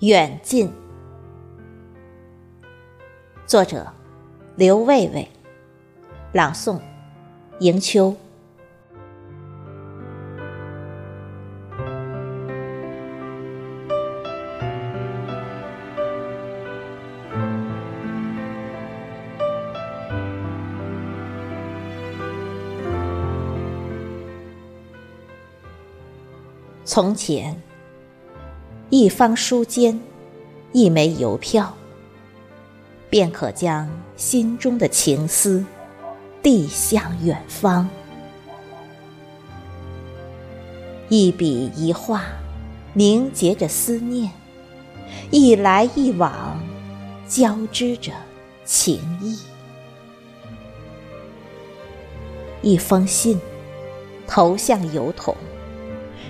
[0.00, 0.72] 远近。
[3.46, 3.86] 作者：
[4.56, 5.28] 刘卫卫，
[6.32, 6.80] 朗诵：
[7.58, 8.16] 迎秋。
[26.86, 27.54] 从前，
[28.90, 29.96] 一方书笺，
[30.72, 31.72] 一枚邮票，
[33.08, 35.64] 便可将心中的情思
[36.42, 37.88] 递向远方。
[41.08, 42.24] 一笔一画，
[42.92, 44.28] 凝结着思念；
[45.30, 46.60] 一来一往，
[47.28, 48.10] 交织着
[48.64, 49.38] 情意。
[52.60, 53.40] 一封信，
[54.26, 55.32] 投向邮筒。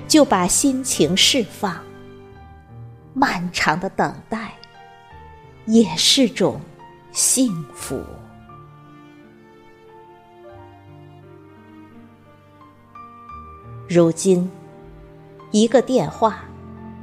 [0.06, 1.80] 就把心情释放，
[3.12, 4.52] 漫长的等待
[5.66, 6.60] 也是种
[7.12, 8.02] 幸福。
[13.88, 14.50] 如今，
[15.50, 16.44] 一个电话，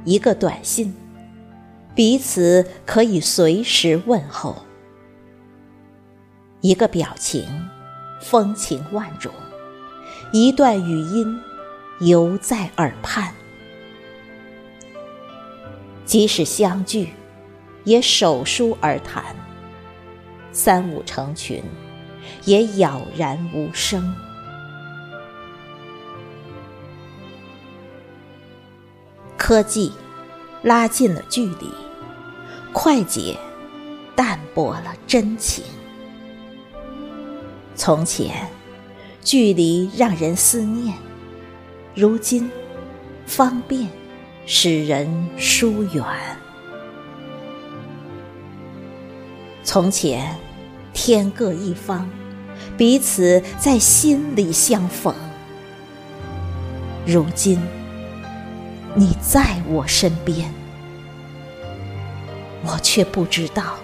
[0.04, 0.94] 一个短信，
[1.94, 4.54] 彼此可以随时问候；
[6.60, 7.46] 一个表情，
[8.22, 9.32] 风情万种；
[10.32, 11.40] 一段语音。
[12.00, 13.34] 犹在耳畔，
[16.08, 17.10] 即使相聚，
[17.84, 19.22] 也手书而谈；
[20.52, 21.62] 三五成群，
[22.46, 24.14] 也杳然无声。
[29.36, 29.92] 科技
[30.62, 31.70] 拉近了距离，
[32.72, 33.36] 快捷
[34.16, 35.62] 淡薄了真情。
[37.74, 38.48] 从前，
[39.22, 40.96] 距离让人思念。
[41.94, 42.50] 如今，
[43.26, 43.90] 方便
[44.50, 46.02] 使人疏远。
[49.62, 50.34] 从前，
[50.94, 52.08] 天各一方，
[52.74, 55.14] 彼此在心里相逢。
[57.06, 57.60] 如今，
[58.94, 60.50] 你在我身边，
[62.64, 63.74] 我却不知道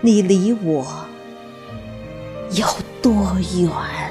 [0.00, 1.04] 你离我
[2.52, 2.66] 有
[3.02, 4.09] 多远。